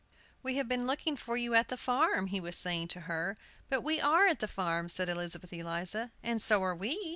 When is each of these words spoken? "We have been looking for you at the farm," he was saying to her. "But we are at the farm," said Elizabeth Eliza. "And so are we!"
"We 0.41 0.55
have 0.55 0.67
been 0.67 0.87
looking 0.87 1.15
for 1.15 1.37
you 1.37 1.53
at 1.53 1.67
the 1.67 1.77
farm," 1.77 2.25
he 2.25 2.39
was 2.39 2.57
saying 2.57 2.87
to 2.87 3.01
her. 3.01 3.37
"But 3.69 3.81
we 3.83 4.01
are 4.01 4.25
at 4.25 4.39
the 4.39 4.47
farm," 4.47 4.89
said 4.89 5.07
Elizabeth 5.09 5.53
Eliza. 5.53 6.11
"And 6.23 6.41
so 6.41 6.63
are 6.63 6.75
we!" 6.75 6.97